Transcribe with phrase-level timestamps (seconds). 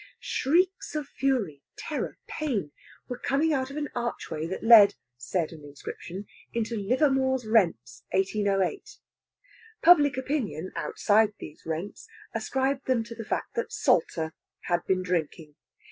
[0.19, 2.71] Shrieks of fury, terror, pain
[3.07, 8.97] were coming out of an archway that led, said an inscription, into Livermore's Rents, 1808.
[9.83, 15.53] Public opinion, outside those Rents, ascribed them to the fact that Salter had been drinking.